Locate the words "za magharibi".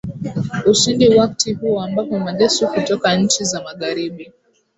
3.43-4.33